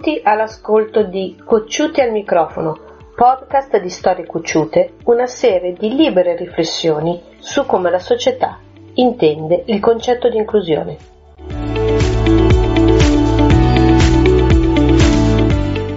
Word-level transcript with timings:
Benvenuti 0.00 0.20
all'ascolto 0.26 1.02
di 1.02 1.36
Cocciuti 1.44 2.00
al 2.00 2.10
microfono, 2.10 2.74
podcast 3.14 3.78
di 3.78 3.90
storie 3.90 4.24
cocciute, 4.24 4.94
una 5.04 5.26
serie 5.26 5.74
di 5.74 5.94
libere 5.94 6.36
riflessioni 6.36 7.20
su 7.38 7.66
come 7.66 7.90
la 7.90 7.98
società 7.98 8.58
intende 8.94 9.62
il 9.66 9.78
concetto 9.78 10.30
di 10.30 10.38
inclusione. 10.38 10.96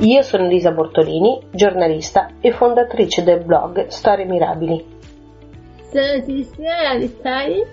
Io 0.02 0.22
sono 0.22 0.44
Elisa 0.48 0.72
Bortolini, 0.72 1.40
giornalista 1.52 2.32
e 2.42 2.52
fondatrice 2.52 3.24
del 3.24 3.42
blog 3.46 3.88
Storie 3.88 4.26
Mirabili. 4.26 4.86
Sono 5.90 6.24
Cristina 6.24 6.90
Alisari, 6.90 7.64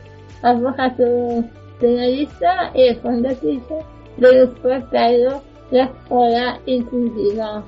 avvocato 0.43 1.43
giornalista 1.81 2.71
e 2.71 2.97
fondatrice 3.03 3.85
dello 4.15 4.55
sportello 4.55 5.49
La 5.73 5.89
Scuola 6.05 6.61
Inclusiva. 6.65 7.65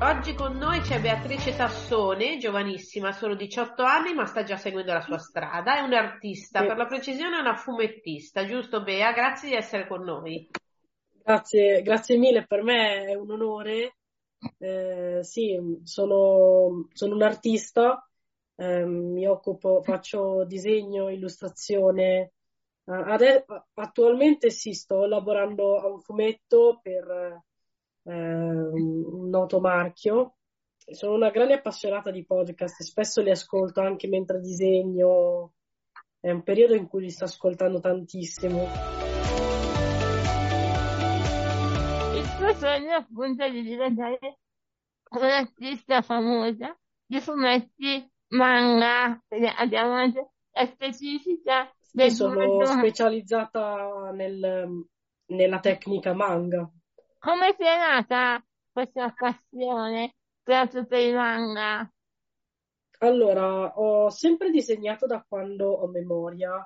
Oggi 0.00 0.34
con 0.34 0.56
noi 0.56 0.80
c'è 0.80 0.98
Beatrice 1.02 1.54
Tassone, 1.54 2.38
giovanissima, 2.38 3.12
solo 3.12 3.34
18 3.34 3.82
anni, 3.82 4.14
ma 4.14 4.24
sta 4.24 4.44
già 4.44 4.56
seguendo 4.56 4.94
la 4.94 5.02
sua 5.02 5.18
strada. 5.18 5.76
È 5.76 5.80
un'artista, 5.80 6.60
sì. 6.60 6.66
per 6.66 6.78
la 6.78 6.86
precisione 6.86 7.36
è 7.36 7.40
una 7.40 7.56
fumettista, 7.56 8.46
giusto 8.46 8.82
Bea? 8.82 9.12
Grazie 9.12 9.50
di 9.50 9.56
essere 9.56 9.86
con 9.86 10.04
noi. 10.04 10.48
Grazie, 11.22 11.82
grazie 11.82 12.16
mille, 12.16 12.46
per 12.46 12.62
me 12.62 13.04
è 13.04 13.14
un 13.14 13.30
onore. 13.30 13.96
Eh, 14.56 15.18
sì, 15.20 15.58
sono, 15.84 16.88
sono 16.94 17.14
un 17.14 17.22
artista, 17.22 18.07
eh, 18.60 18.84
mi 18.84 19.24
occupo, 19.26 19.82
faccio 19.82 20.44
disegno, 20.44 21.08
illustrazione. 21.10 22.32
Adesso, 22.84 23.44
attualmente 23.74 24.50
sì, 24.50 24.72
sto 24.72 25.06
lavorando 25.06 25.78
a 25.78 25.86
un 25.86 26.00
fumetto 26.00 26.80
per 26.82 27.42
eh, 28.02 28.12
un 28.12 29.28
noto 29.28 29.60
marchio. 29.60 30.38
Sono 30.76 31.14
una 31.14 31.30
grande 31.30 31.54
appassionata 31.54 32.10
di 32.10 32.24
podcast, 32.24 32.82
spesso 32.82 33.20
li 33.20 33.30
ascolto 33.30 33.80
anche 33.80 34.08
mentre 34.08 34.40
disegno. 34.40 35.52
È 36.18 36.30
un 36.30 36.42
periodo 36.42 36.74
in 36.74 36.88
cui 36.88 37.02
li 37.02 37.10
sto 37.10 37.24
ascoltando 37.24 37.78
tantissimo. 37.78 38.64
Il 42.14 42.36
tuo 42.36 42.54
sogno 42.54 42.94
appunto 42.94 43.48
di 43.50 43.62
diventare 43.62 44.38
un'artista 45.10 46.02
famosa 46.02 46.76
di 47.06 47.20
fumetti, 47.20 48.10
manga, 48.28 49.22
abbiamo 49.56 49.92
anche 49.92 50.30
la 50.52 50.66
specifica. 50.66 51.72
Sì, 51.80 52.10
sono 52.10 52.64
specializzata 52.64 54.10
nel, 54.12 54.86
nella 55.26 55.60
tecnica 55.60 56.12
manga. 56.14 56.70
Come 57.18 57.54
ti 57.56 57.64
è 57.64 57.76
nata 57.76 58.42
questa 58.72 59.12
passione 59.16 60.14
proprio 60.42 60.86
per 60.86 61.00
il 61.00 61.14
manga? 61.14 61.90
Allora, 63.00 63.78
ho 63.78 64.10
sempre 64.10 64.50
disegnato 64.50 65.06
da 65.06 65.24
quando 65.26 65.70
ho 65.70 65.86
memoria 65.86 66.64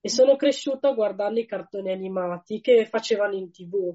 e 0.00 0.08
sono 0.08 0.36
cresciuta 0.36 0.92
guardando 0.92 1.40
i 1.40 1.46
cartoni 1.46 1.90
animati 1.90 2.60
che 2.60 2.86
facevano 2.86 3.34
in 3.34 3.50
tv. 3.50 3.94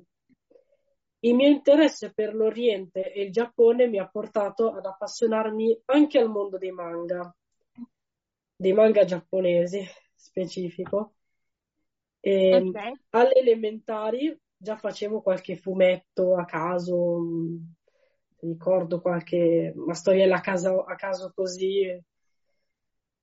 Il 1.22 1.36
mio 1.36 1.50
interesse 1.50 2.14
per 2.14 2.34
l'Oriente 2.34 3.12
e 3.12 3.24
il 3.24 3.32
Giappone 3.32 3.88
mi 3.88 4.00
ha 4.00 4.08
portato 4.08 4.72
ad 4.72 4.86
appassionarmi 4.86 5.82
anche 5.86 6.18
al 6.18 6.30
mondo 6.30 6.58
dei 6.58 6.72
manga, 6.72 7.36
dei 8.56 8.72
manga 8.72 9.04
giapponesi 9.04 9.86
specifico. 10.16 11.16
E 12.22 12.56
okay. 12.56 12.94
Alle 13.10 13.34
elementari 13.34 14.38
già 14.56 14.78
facevo 14.78 15.22
qualche 15.22 15.58
fumetto 15.58 16.38
a 16.38 16.46
caso, 16.46 17.22
ricordo 18.40 19.02
qualche 19.02 19.74
una 19.76 19.94
storiella 19.94 20.38
a 20.38 20.42
caso, 20.42 20.84
a 20.84 20.96
caso 20.96 21.34
così. 21.36 22.02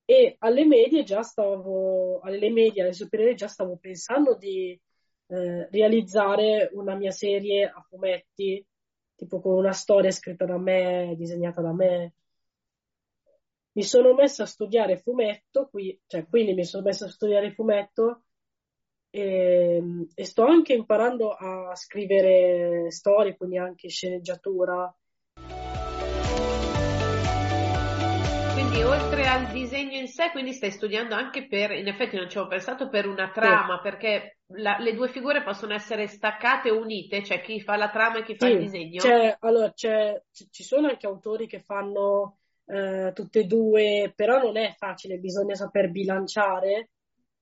E 0.05 0.37
alle 0.39 0.65
medie 0.67 1.03
già 1.03 1.23
stavo, 1.23 2.21
alle 2.21 2.51
medie, 2.51 2.83
alle 2.83 2.93
superiori 2.93 3.35
già 3.35 3.49
stavo 3.49 3.77
pensando 3.77 4.37
di 4.37 4.79
eh, 5.27 5.69
realizzare 5.71 6.71
una 6.73 6.95
mia 6.95 7.11
serie 7.11 7.65
a 7.67 7.81
fumetti, 7.89 8.65
tipo 9.15 9.41
con 9.41 9.55
una 9.55 9.73
storia 9.73 10.11
scritta 10.11 10.45
da 10.45 10.59
me, 10.59 11.15
disegnata 11.17 11.61
da 11.61 11.73
me. 11.73 12.15
Mi 13.73 13.83
sono 13.83 14.15
messa 14.15 14.45
a 14.45 14.47
studiare 14.47 14.99
fumetto, 14.99 15.69
qui, 15.69 16.01
cioè, 16.07 16.27
quindi 16.27 16.55
mi 16.55 16.65
sono 16.65 16.85
messa 16.85 17.07
a 17.07 17.11
studiare 17.11 17.53
fumetto 17.53 18.23
e, 19.11 19.83
e, 20.15 20.25
sto 20.25 20.45
anche 20.45 20.73
imparando 20.73 21.31
a 21.33 21.75
scrivere 21.75 22.91
storie, 22.91 23.37
quindi 23.37 23.59
anche 23.59 23.89
sceneggiatura. 23.89 24.95
Quindi 28.77 28.83
oltre 28.83 29.27
al 29.27 29.51
disegno 29.51 29.97
in 29.97 30.07
sé, 30.07 30.31
quindi 30.33 30.53
stai 30.53 30.71
studiando 30.71 31.15
anche 31.15 31.47
per, 31.47 31.71
in 31.71 31.89
effetti 31.89 32.17
non 32.17 32.29
ci 32.29 32.37
avevo 32.37 32.53
pensato, 32.53 32.91
per 32.91 33.07
una 33.07 33.31
trama, 33.31 33.77
sì. 33.77 33.83
perché 33.83 34.39
la, 34.49 34.77
le 34.79 34.95
due 34.95 35.09
figure 35.09 35.43
possono 35.43 35.73
essere 35.73 36.07
staccate 36.09 36.71
o 36.71 36.79
unite, 36.79 37.25
cioè 37.25 37.41
chi 37.41 37.59
fa 37.61 37.77
la 37.77 37.89
trama 37.89 38.19
e 38.19 38.23
chi 38.23 38.37
fa 38.37 38.49
il 38.49 38.59
disegno? 38.59 39.01
C'è, 39.01 39.35
allora, 39.41 39.73
c'è, 39.73 40.23
ci 40.51 40.63
sono 40.63 40.89
anche 40.89 41.07
autori 41.07 41.47
che 41.47 41.61
fanno 41.61 42.41
eh, 42.67 43.13
tutte 43.15 43.41
e 43.41 43.45
due, 43.45 44.13
però 44.15 44.43
non 44.43 44.59
è 44.59 44.75
facile, 44.77 45.17
bisogna 45.17 45.55
saper 45.55 45.91
bilanciare. 45.91 46.91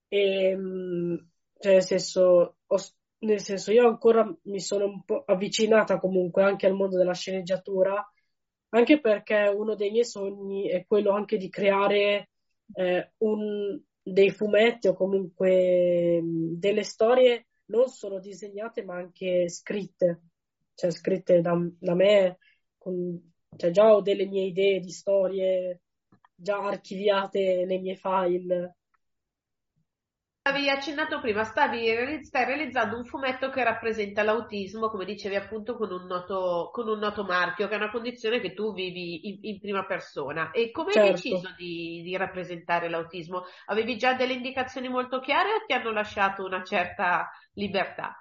E, 0.07 0.49
ehm, 0.51 1.29
cioè, 1.59 1.73
nel 1.73 1.83
senso, 1.83 2.55
ho, 2.65 2.77
nel 3.19 3.41
senso, 3.41 3.73
io 3.73 3.85
ancora 3.89 4.25
mi 4.43 4.61
sono 4.61 4.85
un 4.85 5.03
po' 5.03 5.23
avvicinata 5.25 5.97
comunque 5.97 6.43
anche 6.43 6.65
al 6.65 6.75
mondo 6.75 6.95
della 6.95 7.13
sceneggiatura, 7.13 8.09
anche 8.75 8.99
perché 8.99 9.51
uno 9.55 9.73
dei 9.75 9.89
miei 9.89 10.05
sogni 10.05 10.67
è 10.67 10.85
quello 10.85 11.11
anche 11.11 11.37
di 11.37 11.49
creare 11.49 12.29
eh, 12.73 13.11
un, 13.19 13.79
dei 14.01 14.29
fumetti 14.31 14.87
o 14.89 14.93
comunque 14.93 16.21
delle 16.23 16.83
storie 16.83 17.47
non 17.67 17.87
solo 17.87 18.19
disegnate 18.19 18.83
ma 18.83 18.95
anche 18.95 19.47
scritte, 19.49 20.23
cioè 20.75 20.91
scritte 20.91 21.39
da, 21.39 21.57
da 21.79 21.95
me, 21.95 22.37
con, 22.77 23.33
cioè 23.55 23.71
già 23.71 23.95
ho 23.95 24.01
delle 24.01 24.25
mie 24.27 24.47
idee 24.47 24.79
di 24.81 24.91
storie 24.91 25.81
già 26.35 26.57
archiviate 26.57 27.63
nei 27.65 27.79
miei 27.79 27.95
file 27.95 28.75
Stavi 30.55 30.69
accennato 30.69 31.19
prima, 31.19 31.43
stavi, 31.43 32.23
stai 32.23 32.45
realizzando 32.45 32.95
un 32.95 33.03
fumetto 33.03 33.49
che 33.49 33.61
rappresenta 33.61 34.23
l'autismo, 34.23 34.87
come 34.87 35.03
dicevi 35.03 35.35
appunto, 35.35 35.75
con 35.75 35.91
un 35.91 36.05
noto, 36.05 36.69
con 36.71 36.87
un 36.87 36.97
noto 36.97 37.25
marchio, 37.25 37.67
che 37.67 37.73
è 37.73 37.77
una 37.77 37.91
condizione 37.91 38.39
che 38.39 38.53
tu 38.53 38.73
vivi 38.73 39.27
in, 39.27 39.39
in 39.41 39.59
prima 39.59 39.85
persona. 39.85 40.51
E 40.51 40.71
come 40.71 40.93
certo. 40.93 41.07
hai 41.09 41.13
deciso 41.13 41.53
di, 41.57 42.01
di, 42.03 42.15
rappresentare 42.15 42.87
l'autismo? 42.87 43.43
Avevi 43.65 43.97
già 43.97 44.13
delle 44.13 44.31
indicazioni 44.31 44.87
molto 44.87 45.19
chiare 45.19 45.49
o 45.55 45.65
ti 45.67 45.73
hanno 45.73 45.91
lasciato 45.91 46.45
una 46.45 46.63
certa 46.63 47.29
libertà? 47.55 48.15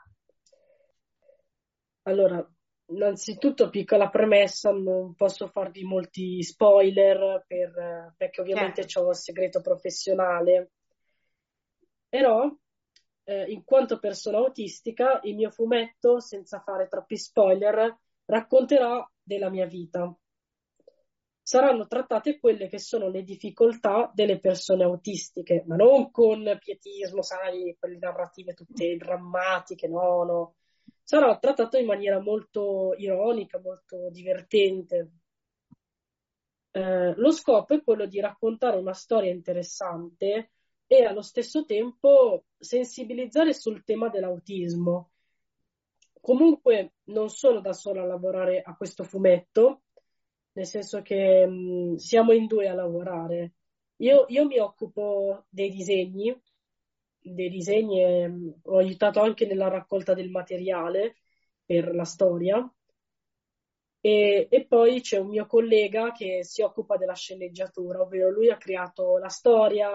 Allora, 2.02 2.44
innanzitutto 2.86 3.70
piccola 3.70 4.08
premessa, 4.08 4.72
non 4.72 5.14
posso 5.14 5.46
farvi 5.46 5.84
molti 5.84 6.42
spoiler 6.42 7.44
per, 7.46 8.12
perché 8.16 8.40
ovviamente 8.40 8.84
certo. 8.88 9.06
ho 9.06 9.10
il 9.10 9.16
segreto 9.16 9.60
professionale 9.60 10.72
però, 12.14 12.48
eh, 13.24 13.50
in 13.50 13.64
quanto 13.64 13.98
persona 13.98 14.38
autistica, 14.38 15.18
il 15.24 15.34
mio 15.34 15.50
fumetto, 15.50 16.20
senza 16.20 16.60
fare 16.60 16.86
troppi 16.86 17.16
spoiler, 17.16 17.92
racconterà 18.26 19.04
della 19.20 19.50
mia 19.50 19.66
vita. 19.66 20.16
Saranno 21.42 21.88
trattate 21.88 22.38
quelle 22.38 22.68
che 22.68 22.78
sono 22.78 23.08
le 23.08 23.24
difficoltà 23.24 24.12
delle 24.14 24.38
persone 24.38 24.84
autistiche, 24.84 25.64
ma 25.66 25.74
non 25.74 26.12
con 26.12 26.56
pietismo, 26.60 27.20
sai, 27.20 27.74
quelle 27.80 27.98
narrative 27.98 28.54
tutte 28.54 28.96
drammatiche, 28.96 29.88
no, 29.88 30.22
no. 30.22 30.54
Sarà 31.02 31.36
trattato 31.36 31.78
in 31.78 31.86
maniera 31.86 32.20
molto 32.20 32.94
ironica, 32.96 33.58
molto 33.58 34.08
divertente. 34.10 35.10
Eh, 36.70 37.14
lo 37.16 37.32
scopo 37.32 37.74
è 37.74 37.82
quello 37.82 38.06
di 38.06 38.20
raccontare 38.20 38.76
una 38.76 38.94
storia 38.94 39.32
interessante 39.32 40.50
e 40.86 41.04
allo 41.04 41.22
stesso 41.22 41.64
tempo 41.64 42.44
sensibilizzare 42.58 43.52
sul 43.54 43.84
tema 43.84 44.08
dell'autismo. 44.08 45.10
Comunque 46.20 46.94
non 47.04 47.28
sono 47.28 47.60
da 47.60 47.72
sola 47.72 48.02
a 48.02 48.06
lavorare 48.06 48.62
a 48.62 48.74
questo 48.76 49.04
fumetto, 49.04 49.82
nel 50.52 50.66
senso 50.66 51.02
che 51.02 51.46
mh, 51.46 51.96
siamo 51.96 52.32
in 52.32 52.46
due 52.46 52.68
a 52.68 52.74
lavorare. 52.74 53.54
Io, 53.96 54.24
io, 54.28 54.46
mi 54.46 54.58
occupo 54.58 55.44
dei 55.48 55.70
disegni, 55.70 56.34
dei 57.18 57.48
disegni 57.50 58.02
e 58.02 58.28
mh, 58.28 58.60
ho 58.64 58.78
aiutato 58.78 59.20
anche 59.20 59.46
nella 59.46 59.68
raccolta 59.68 60.14
del 60.14 60.30
materiale 60.30 61.16
per 61.64 61.94
la 61.94 62.04
storia 62.04 62.70
E, 64.00 64.46
e 64.50 64.66
poi 64.66 65.00
c'è 65.00 65.18
un 65.18 65.28
mio 65.28 65.46
collega 65.46 66.12
che 66.12 66.44
si 66.44 66.60
occupa 66.62 66.96
della 66.96 67.14
sceneggiatura, 67.14 68.00
ovvero 68.02 68.30
lui 68.30 68.50
ha 68.50 68.58
creato 68.58 69.16
la 69.18 69.28
storia, 69.28 69.90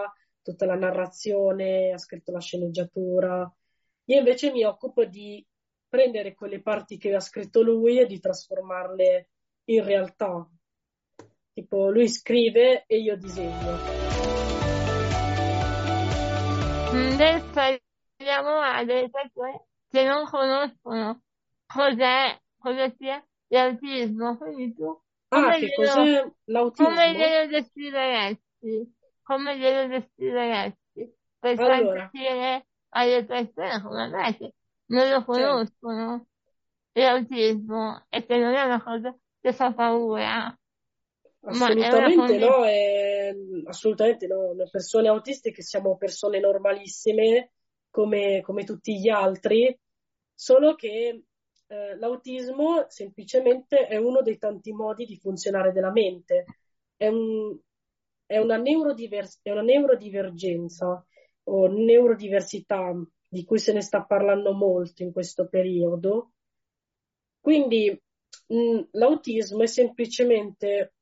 tutta 0.50 0.66
la 0.66 0.76
narrazione, 0.76 1.92
ha 1.92 1.98
scritto 1.98 2.32
la 2.32 2.40
sceneggiatura. 2.40 3.52
Io 4.06 4.18
invece 4.18 4.52
mi 4.52 4.64
occupo 4.64 5.06
di 5.06 5.46
prendere 5.88 6.34
quelle 6.34 6.62
parti 6.62 6.98
che 6.98 7.14
ha 7.14 7.20
scritto 7.20 7.62
lui 7.62 8.00
e 8.00 8.06
di 8.06 8.20
trasformarle 8.20 9.30
in 9.66 9.84
realtà. 9.84 10.48
Tipo, 11.54 11.90
lui 11.90 12.08
scrive 12.08 12.86
e 12.88 12.98
io 12.98 13.16
disegno. 13.18 13.78
Adesso 16.92 17.80
parliamo 18.18 18.60
a 18.60 18.84
delle 18.84 19.10
persone 19.10 19.66
che 19.90 20.04
non 20.04 20.26
conoscono 20.26 21.22
cos'è, 21.68 22.40
cosa 22.58 22.94
sia 22.98 23.24
l'autismo. 23.48 24.38
Quindi 24.38 24.74
tu 24.74 25.00
Ah, 25.32 25.42
come 25.42 25.60
che 25.60 25.68
glielo, 25.68 26.36
cos'è 26.72 26.84
come 26.84 27.14
glielo 27.14 27.48
descriveresti? 27.52 28.96
Come 29.30 29.58
glielo 29.58 29.88
descriveresti? 29.88 31.14
Per 31.40 31.60
far 31.60 31.88
Allora, 31.88 32.12
capire 32.12 32.68
alle 32.90 33.26
persone 33.26 33.82
come 33.82 34.08
me 34.10 34.38
che 34.38 34.54
non 34.88 35.10
lo 35.10 35.24
conoscono 35.24 36.26
l'autismo 36.94 38.06
e 38.10 38.26
che 38.26 38.38
non 38.38 38.54
è 38.56 38.64
una 38.64 38.84
cosa 38.84 39.16
che 39.42 39.54
fa 39.54 39.74
paura, 39.74 40.58
è 41.42 41.48
Assolutamente 41.48 42.14
condizione. 42.14 42.38
no, 42.38 42.64
è- 42.66 43.34
assolutamente 43.66 44.28
no. 44.28 44.54
Le 44.54 44.68
persone 44.70 45.08
autistiche 45.08 45.62
siamo 45.62 45.98
persone 45.98 46.40
normalissime 46.40 47.54
come, 47.90 48.42
come 48.42 48.64
tutti 48.66 49.00
gli 49.00 49.10
altri, 49.10 49.78
solo 50.34 50.76
che 50.76 51.24
eh, 51.68 51.96
l'autismo 51.98 52.86
semplicemente 52.90 53.88
è 53.88 53.96
uno 53.98 54.22
dei 54.22 54.38
tanti 54.38 54.72
modi 54.74 55.06
di 55.06 55.18
funzionare 55.18 55.72
della 55.72 55.92
mente. 55.92 56.46
È 56.96 57.08
un- 57.08 57.58
è 58.30 58.38
una 58.38 58.58
neurodiver- 58.58 59.40
è 59.42 59.50
una 59.52 59.62
neurodivergenza 59.64 61.04
o 61.46 61.68
neurodiversità 61.68 62.94
di 63.28 63.44
cui 63.44 63.58
se 63.60 63.74
ne 63.74 63.82
sta 63.82 64.04
parlando 64.04 64.54
molto 64.54 65.02
in 65.04 65.12
questo 65.12 65.48
periodo. 65.48 66.34
Quindi 67.40 67.90
mh, 68.48 68.82
l'autismo 68.92 69.64
è 69.64 69.68
semplicemente 69.68 70.94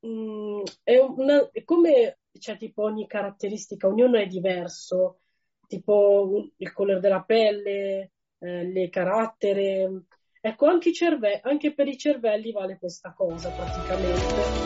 mh, 0.00 0.62
è 0.82 0.98
una, 0.98 1.48
è 1.50 1.64
come 1.64 2.18
c'è 2.38 2.56
tipo 2.56 2.82
ogni 2.82 3.06
caratteristica, 3.06 3.86
ognuno 3.86 4.18
è 4.18 4.26
diverso, 4.26 5.20
tipo 5.66 6.28
un- 6.30 6.50
il 6.56 6.72
colore 6.72 7.00
della 7.00 7.22
pelle, 7.22 8.12
eh, 8.38 8.64
le 8.64 8.88
carattere. 8.90 10.04
Ecco, 10.40 10.66
anche, 10.66 10.92
cerve- 10.92 11.40
anche 11.42 11.72
per 11.74 11.88
i 11.88 11.96
cervelli 11.96 12.52
vale 12.52 12.78
questa 12.78 13.12
cosa 13.14 13.52
praticamente. 13.52 14.58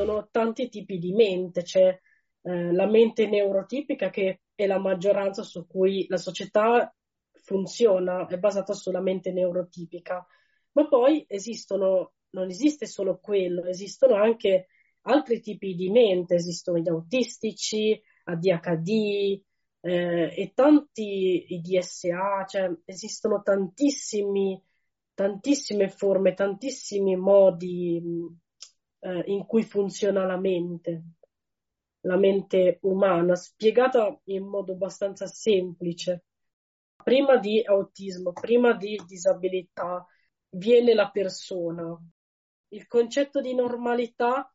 Esistono 0.00 0.28
tanti 0.30 0.70
tipi 0.70 0.98
di 0.98 1.12
mente, 1.12 1.60
c'è 1.60 1.88
eh, 2.40 2.72
la 2.72 2.86
mente 2.86 3.26
neurotipica 3.26 4.08
che 4.08 4.40
è 4.54 4.66
la 4.66 4.78
maggioranza 4.78 5.42
su 5.42 5.66
cui 5.66 6.06
la 6.08 6.16
società 6.16 6.90
funziona, 7.34 8.26
è 8.26 8.38
basata 8.38 8.72
sulla 8.72 9.02
mente 9.02 9.30
neurotipica, 9.30 10.26
ma 10.72 10.88
poi 10.88 11.26
esistono, 11.28 12.14
non 12.30 12.48
esiste 12.48 12.86
solo 12.86 13.18
quello, 13.20 13.66
esistono 13.66 14.14
anche 14.14 14.68
altri 15.02 15.40
tipi 15.40 15.74
di 15.74 15.90
mente, 15.90 16.36
esistono 16.36 16.78
gli 16.78 16.88
autistici, 16.88 18.00
ADHD 18.24 19.42
eh, 19.80 20.34
e 20.34 20.52
tanti 20.54 21.44
i 21.52 21.60
DSA, 21.60 22.46
cioè 22.46 22.74
esistono 22.86 23.42
tantissimi, 23.42 24.58
tantissime 25.12 25.90
forme, 25.90 26.32
tantissimi 26.32 27.16
modi 27.16 28.00
eh, 29.00 29.22
in 29.26 29.46
cui 29.46 29.62
funziona 29.62 30.24
la 30.24 30.36
mente 30.36 31.04
la 32.02 32.16
mente 32.16 32.78
umana, 32.82 33.34
spiegata 33.34 34.18
in 34.24 34.46
modo 34.46 34.72
abbastanza 34.72 35.26
semplice. 35.26 36.24
Prima 37.02 37.36
di 37.36 37.62
autismo, 37.64 38.32
prima 38.32 38.72
di 38.74 39.00
disabilità, 39.06 40.06
viene 40.50 40.94
la 40.94 41.10
persona. 41.10 41.98
Il 42.68 42.86
concetto 42.86 43.40
di 43.40 43.54
normalità 43.54 44.52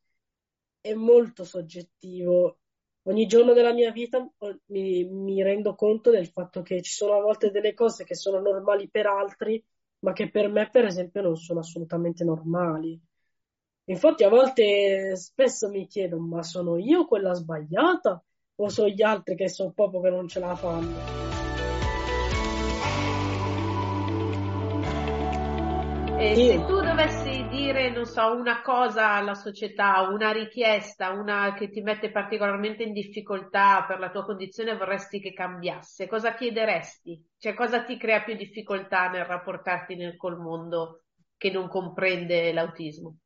è 0.80 0.94
molto 0.94 1.44
soggettivo. 1.44 2.60
Ogni 3.04 3.28
giorno 3.28 3.54
della 3.54 3.74
mia 3.74 3.92
vita 3.92 4.18
eh, 4.40 4.60
mi, 4.68 5.04
mi 5.06 5.44
rendo 5.44 5.76
conto 5.76 6.10
del 6.12 6.28
fatto 6.28 6.62
che 6.62 6.82
ci 6.82 6.92
sono 6.92 7.14
a 7.18 7.22
volte 7.22 7.52
delle 7.52 7.74
cose 7.74 8.04
che 8.04 8.16
sono 8.16 8.40
normali 8.40 8.90
per 8.90 9.08
altri, 9.08 9.64
ma 10.00 10.14
che 10.14 10.30
per 10.30 10.50
me, 10.50 10.70
per 10.70 10.86
esempio, 10.86 11.22
non 11.22 11.36
sono 11.36 11.60
assolutamente 11.60 12.24
normali. 12.24 13.00
Infatti 13.88 14.24
a 14.24 14.30
volte 14.30 15.16
spesso 15.16 15.70
mi 15.70 15.86
chiedo, 15.86 16.18
ma 16.18 16.42
sono 16.42 16.78
io 16.78 17.06
quella 17.06 17.34
sbagliata 17.34 18.20
o 18.56 18.70
sono 18.70 18.88
gli 18.88 19.04
altri 19.04 19.36
che 19.36 19.48
sono 19.48 19.74
proprio 19.74 20.02
che 20.02 20.10
non 20.10 20.28
ce 20.28 20.40
la 20.40 20.56
fanno? 20.56 21.24
E 26.18 26.34
se 26.34 26.42
Io, 26.42 26.66
tu 26.66 26.82
dovessi 26.82 27.48
dire, 27.50 27.92
non 27.92 28.06
so, 28.06 28.34
una 28.34 28.64
cosa 28.64 29.12
alla 29.12 29.36
società, 29.36 30.08
una 30.10 30.32
richiesta, 30.32 31.12
una 31.12 31.54
che 31.54 31.70
ti 31.70 31.82
mette 31.82 32.10
particolarmente 32.10 32.82
in 32.82 32.94
difficoltà 32.94 33.86
per 33.88 34.00
la 34.00 34.10
tua 34.10 34.24
condizione, 34.24 34.76
vorresti 34.76 35.20
che 35.20 35.34
cambiasse, 35.34 36.08
cosa 36.08 36.34
chiederesti? 36.34 37.24
Cioè, 37.38 37.54
cosa 37.54 37.84
ti 37.84 37.98
crea 37.98 38.24
più 38.24 38.36
difficoltà 38.36 39.10
nel 39.10 39.26
rapportarti 39.26 39.96
nel, 39.96 40.16
col 40.16 40.40
mondo 40.40 41.04
che 41.38 41.52
non 41.52 41.68
comprende 41.68 42.52
l'autismo? 42.52 43.18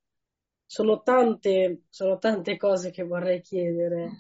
Sono 0.71 1.01
tante, 1.01 1.86
sono 1.89 2.19
tante 2.19 2.56
cose 2.56 2.92
che 2.92 3.01
vorrei 3.01 3.42
chiedere. 3.42 4.19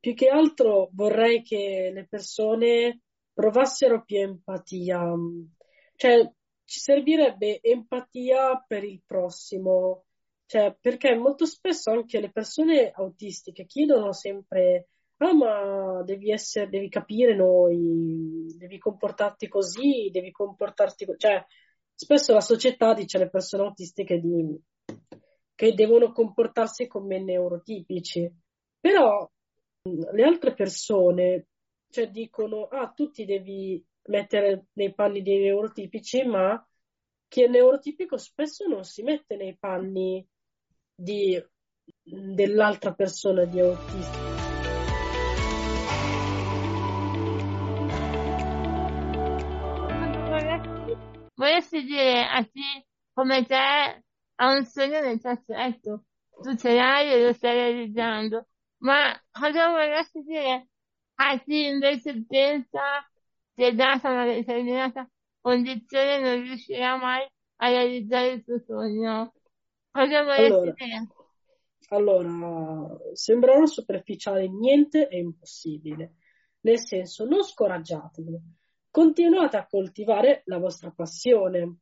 Più 0.00 0.14
che 0.14 0.28
altro 0.28 0.88
vorrei 0.94 1.42
che 1.42 1.90
le 1.92 2.06
persone 2.08 3.02
provassero 3.34 4.02
più 4.02 4.16
empatia. 4.18 5.12
Cioè, 5.94 6.32
ci 6.64 6.78
servirebbe 6.80 7.60
empatia 7.60 8.64
per 8.66 8.82
il 8.82 9.02
prossimo. 9.04 10.06
Cioè, 10.46 10.74
perché 10.80 11.14
molto 11.14 11.44
spesso 11.44 11.90
anche 11.90 12.18
le 12.18 12.30
persone 12.30 12.90
autistiche 12.90 13.66
chiedono 13.66 14.14
sempre, 14.14 14.88
ah, 15.18 15.34
ma 15.34 16.02
devi 16.02 16.30
essere, 16.32 16.70
devi 16.70 16.88
capire 16.88 17.36
noi, 17.36 18.46
devi 18.56 18.78
comportarti 18.78 19.48
così, 19.48 20.08
devi 20.10 20.30
comportarti 20.30 21.04
così. 21.04 21.18
Cioè, 21.18 21.44
spesso 21.94 22.32
la 22.32 22.40
società 22.40 22.94
dice 22.94 23.18
alle 23.18 23.28
persone 23.28 23.64
autistiche 23.64 24.18
di, 24.18 24.58
che 25.58 25.74
devono 25.74 26.12
comportarsi 26.12 26.86
come 26.86 27.18
neurotipici. 27.18 28.32
Però 28.78 29.28
mh, 29.82 30.14
le 30.14 30.22
altre 30.22 30.54
persone, 30.54 31.46
cioè, 31.90 32.08
dicono, 32.12 32.66
ah, 32.66 32.86
tu 32.90 33.10
ti 33.10 33.24
devi 33.24 33.84
mettere 34.04 34.66
nei 34.74 34.94
panni 34.94 35.20
dei 35.20 35.40
neurotipici, 35.40 36.22
ma 36.22 36.64
chi 37.26 37.42
è 37.42 37.48
neurotipico 37.48 38.16
spesso 38.16 38.68
non 38.68 38.84
si 38.84 39.02
mette 39.02 39.34
nei 39.34 39.56
panni 39.58 40.24
di, 40.94 41.44
dell'altra 42.04 42.94
persona 42.94 43.44
di 43.44 43.58
autista. 43.58 44.14
Vorresti 51.34 51.82
dire 51.82 52.24
a 52.28 52.44
chi 52.44 52.86
come 53.12 53.44
te 53.44 54.04
ha 54.40 54.52
un 54.54 54.64
sogno 54.64 55.00
nel 55.00 55.20
cassetto, 55.20 56.04
tu 56.42 56.54
ce 56.56 56.74
l'hai 56.74 57.12
e 57.12 57.24
lo 57.24 57.32
stai 57.32 57.54
realizzando, 57.54 58.46
ma 58.78 59.12
cosa 59.30 59.68
vorresti 59.68 60.22
dire 60.22 60.68
a 61.14 61.38
chi 61.40 61.66
invece 61.66 62.24
pensa 62.26 62.80
che 63.54 63.74
data 63.74 64.10
una 64.10 64.24
determinata 64.24 65.08
condizione 65.40 66.20
non 66.20 66.42
riuscirà 66.42 66.96
mai 66.96 67.26
a 67.56 67.68
realizzare 67.68 68.32
il 68.32 68.42
suo 68.44 68.60
sogno? 68.60 69.32
Cosa 69.90 70.22
vorresti 70.22 70.52
Allora, 70.52 70.74
dire? 70.76 71.08
allora, 71.88 72.98
sembrerò 73.14 73.66
superficiale, 73.66 74.48
niente 74.48 75.08
è 75.08 75.16
impossibile. 75.16 76.14
Nel 76.60 76.78
senso, 76.78 77.24
non 77.24 77.42
scoraggiatevi, 77.42 78.38
continuate 78.90 79.56
a 79.56 79.66
coltivare 79.66 80.42
la 80.44 80.58
vostra 80.58 80.92
passione, 80.92 81.78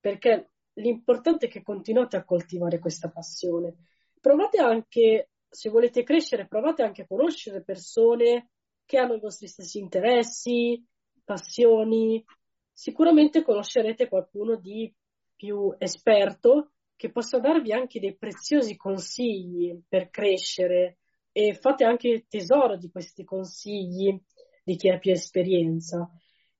perché 0.00 0.50
l'importante 0.80 1.46
è 1.46 1.48
che 1.48 1.62
continuate 1.62 2.16
a 2.16 2.24
coltivare 2.24 2.78
questa 2.78 3.08
passione. 3.10 3.74
Provate 4.20 4.58
anche, 4.58 5.30
se 5.48 5.70
volete 5.70 6.02
crescere, 6.02 6.46
provate 6.46 6.82
anche 6.82 7.02
a 7.02 7.06
conoscere 7.06 7.62
persone 7.62 8.50
che 8.84 8.98
hanno 8.98 9.14
i 9.14 9.20
vostri 9.20 9.46
stessi 9.46 9.78
interessi, 9.78 10.84
passioni. 11.24 12.24
Sicuramente 12.72 13.42
conoscerete 13.42 14.08
qualcuno 14.08 14.56
di 14.56 14.92
più 15.36 15.74
esperto 15.78 16.72
che 16.96 17.10
possa 17.10 17.38
darvi 17.38 17.72
anche 17.72 17.98
dei 17.98 18.16
preziosi 18.16 18.76
consigli 18.76 19.80
per 19.88 20.10
crescere 20.10 20.98
e 21.32 21.54
fate 21.54 21.84
anche 21.84 22.26
tesoro 22.28 22.76
di 22.76 22.90
questi 22.90 23.24
consigli 23.24 24.20
di 24.62 24.76
chi 24.76 24.88
ha 24.90 24.98
più 24.98 25.12
esperienza. 25.12 26.10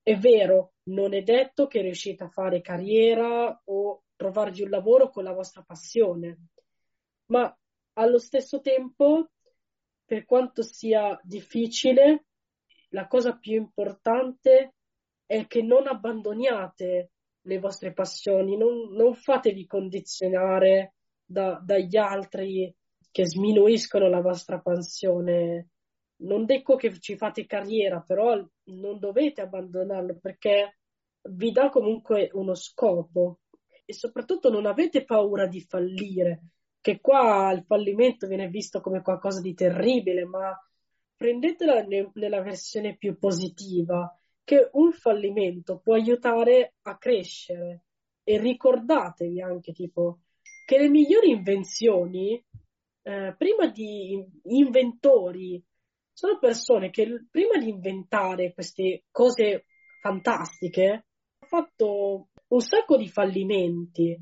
È 0.03 0.17
vero, 0.17 0.75
non 0.85 1.15
è 1.15 1.23
detto 1.23 1.67
che 1.67 1.83
riuscite 1.83 2.25
a 2.25 2.29
fare 2.29 2.63
carriera 2.63 3.61
o 3.67 4.05
trovarvi 4.21 4.61
un 4.61 4.69
lavoro 4.69 5.09
con 5.09 5.25
la 5.25 5.33
vostra 5.33 5.63
passione, 5.63 6.49
ma 7.31 7.51
allo 7.95 8.19
stesso 8.19 8.61
tempo, 8.61 9.31
per 10.05 10.27
quanto 10.27 10.61
sia 10.63 11.19
difficile, 11.23 12.27
la 12.91 13.07
cosa 13.07 13.39
più 13.39 13.55
importante 13.55 14.75
è 15.25 15.47
che 15.47 15.63
non 15.63 15.87
abbandoniate 15.87 17.13
le 17.41 17.59
vostre 17.59 17.95
passioni, 17.95 18.59
non, 18.59 18.93
non 18.93 19.15
fatevi 19.15 19.65
condizionare 19.65 20.97
da, 21.25 21.59
dagli 21.65 21.97
altri 21.97 22.75
che 23.11 23.25
sminuiscono 23.25 24.07
la 24.11 24.21
vostra 24.21 24.61
passione. 24.61 25.69
Non 26.17 26.45
dico 26.45 26.77
che 26.77 26.93
ci 27.01 27.17
fate 27.17 27.47
carriera, 27.47 28.03
però 28.03 28.37
non 28.65 28.99
dovete 28.99 29.41
abbandonarlo 29.41 30.19
perché 30.21 30.77
vi 31.31 31.53
dà 31.53 31.71
comunque 31.71 32.29
uno 32.35 32.55
scopo 32.55 33.39
e 33.91 33.93
soprattutto 33.93 34.51
non 34.51 34.67
avete 34.67 35.05
paura 35.05 35.47
di 35.47 35.61
fallire, 35.61 36.43
che 36.81 37.01
qua 37.01 37.51
il 37.53 37.65
fallimento 37.65 38.29
viene 38.29 38.49
visto 38.49 38.81
come 38.81 39.03
qualcosa 39.03 39.41
di 39.41 39.53
terribile, 39.53 40.25
ma 40.25 40.57
prendetela 41.17 41.83
ne- 41.83 42.11
nella 42.15 42.41
versione 42.41 42.97
più 42.97 43.19
positiva, 43.19 44.17
che 44.45 44.71
un 44.75 44.93
fallimento 44.93 45.81
può 45.83 45.95
aiutare 45.95 46.75
a 46.83 46.97
crescere. 46.97 47.85
E 48.23 48.39
ricordatevi 48.39 49.41
anche 49.43 49.73
tipo 49.73 50.21
che 50.65 50.79
le 50.79 50.89
migliori 50.89 51.31
invenzioni, 51.31 52.43
eh, 53.03 53.35
prima 53.37 53.67
di 53.67 54.25
inventori, 54.45 55.61
sono 56.13 56.39
persone 56.39 56.91
che 56.91 57.27
prima 57.29 57.59
di 57.59 57.71
inventare 57.71 58.53
queste 58.55 59.05
cose 59.11 59.65
fantastiche 60.01 60.87
hanno 60.87 61.47
fatto 61.49 62.29
un 62.51 62.61
sacco 62.61 62.97
di 62.97 63.09
fallimenti. 63.09 64.17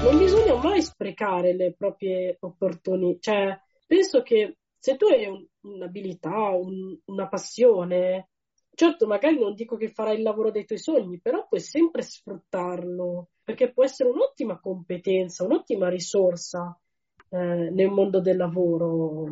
Non 0.00 0.16
bisogna 0.16 0.56
mai 0.56 0.82
sprecare 0.82 1.54
le 1.54 1.74
proprie 1.76 2.36
opportunità, 2.40 3.20
cioè 3.20 3.60
penso 3.86 4.22
che 4.22 4.56
se 4.78 4.96
tu 4.96 5.06
hai 5.06 5.26
un, 5.26 5.44
un'abilità, 5.62 6.50
un, 6.50 6.96
una 7.06 7.28
passione, 7.28 8.28
Certo, 8.78 9.08
magari 9.08 9.40
non 9.40 9.54
dico 9.54 9.74
che 9.74 9.90
farai 9.90 10.18
il 10.18 10.22
lavoro 10.22 10.52
dei 10.52 10.64
tuoi 10.64 10.78
sogni, 10.78 11.18
però 11.18 11.48
puoi 11.48 11.58
sempre 11.58 12.02
sfruttarlo, 12.02 13.30
perché 13.42 13.72
può 13.72 13.82
essere 13.82 14.08
un'ottima 14.08 14.60
competenza, 14.60 15.42
un'ottima 15.42 15.88
risorsa 15.88 16.78
eh, 17.28 17.70
nel 17.70 17.90
mondo 17.90 18.20
del 18.20 18.36
lavoro. 18.36 19.26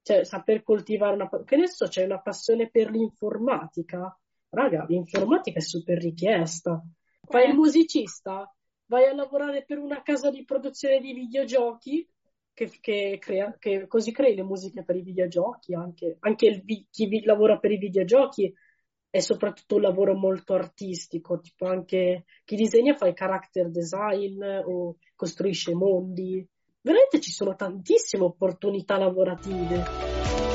Cioè, 0.00 0.24
saper 0.24 0.62
coltivare 0.62 1.12
una... 1.12 1.28
Che 1.44 1.56
ne 1.56 1.68
so, 1.68 1.88
c'è 1.88 2.04
una 2.06 2.22
passione 2.22 2.70
per 2.70 2.90
l'informatica. 2.90 4.18
Raga, 4.54 4.86
l'informatica 4.88 5.58
è 5.58 5.62
super 5.62 5.98
richiesta. 5.98 6.82
Fai 7.26 7.44
il 7.44 7.50
eh. 7.50 7.54
musicista, 7.54 8.50
vai 8.86 9.06
a 9.06 9.14
lavorare 9.14 9.64
per 9.64 9.78
una 9.78 10.02
casa 10.02 10.30
di 10.30 10.44
produzione 10.44 11.00
di 11.00 11.12
videogiochi, 11.12 12.08
che, 12.54 12.70
che, 12.80 13.18
crea, 13.20 13.56
che 13.58 13.86
così 13.88 14.12
crei 14.12 14.34
le 14.36 14.44
musiche 14.44 14.84
per 14.84 14.96
i 14.96 15.02
videogiochi, 15.02 15.74
anche, 15.74 16.16
anche 16.20 16.46
il, 16.46 16.86
chi 16.88 17.06
vi, 17.06 17.24
lavora 17.24 17.58
per 17.58 17.72
i 17.72 17.78
videogiochi 17.78 18.54
è 19.10 19.18
soprattutto 19.20 19.76
un 19.76 19.82
lavoro 19.82 20.14
molto 20.14 20.54
artistico, 20.54 21.40
tipo 21.40 21.66
anche 21.66 22.24
chi 22.44 22.56
disegna 22.56 22.94
fa 22.94 23.06
il 23.06 23.14
character 23.14 23.70
design 23.70 24.42
o 24.42 24.96
costruisce 25.14 25.74
mondi. 25.74 26.46
Veramente 26.80 27.20
ci 27.20 27.30
sono 27.30 27.54
tantissime 27.54 28.24
opportunità 28.24 28.98
lavorative. 28.98 30.53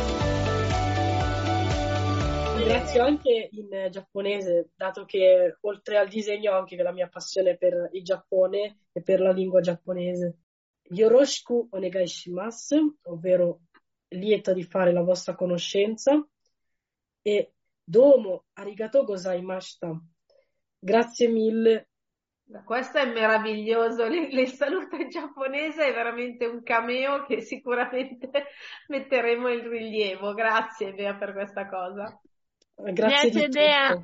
Ringrazio 2.69 3.03
anche 3.03 3.49
in 3.53 3.87
giapponese, 3.89 4.69
dato 4.75 5.03
che 5.03 5.57
oltre 5.61 5.97
al 5.97 6.07
disegno 6.07 6.51
ho 6.51 6.57
anche 6.59 6.75
la 6.75 6.91
mia 6.91 7.07
passione 7.07 7.57
per 7.57 7.89
il 7.93 8.03
Giappone 8.03 8.81
e 8.91 9.01
per 9.01 9.21
la 9.21 9.31
lingua 9.31 9.59
giapponese. 9.59 10.37
Yoroshiku 10.83 11.69
onegai 11.71 12.05
shimasu, 12.05 12.95
ovvero 13.05 13.61
lieto 14.09 14.53
di 14.53 14.61
fare 14.61 14.93
la 14.93 15.01
vostra 15.01 15.33
conoscenza, 15.33 16.23
e 17.23 17.53
domo 17.83 18.43
arigato 18.53 19.03
gozaimashita. 19.03 19.99
Grazie 20.77 21.27
mille. 21.27 21.89
Questo 22.63 22.99
è 22.99 23.11
meraviglioso, 23.11 24.05
il 24.05 24.47
saluto 24.49 24.95
in 24.95 25.09
giapponese 25.09 25.87
è 25.87 25.91
veramente 25.91 26.45
un 26.45 26.61
cameo 26.61 27.25
che 27.25 27.41
sicuramente 27.41 28.29
metteremo 28.89 29.49
in 29.49 29.67
rilievo. 29.67 30.35
Grazie 30.35 30.93
Bea 30.93 31.15
per 31.15 31.33
questa 31.33 31.67
cosa. 31.67 32.21
Grazie, 32.81 33.31
Grazie 33.31 33.49
Bea. 33.49 34.01